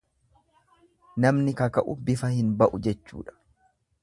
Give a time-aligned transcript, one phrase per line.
[1.25, 3.41] Namni kaka'u bifa hin ba'u jechuudha.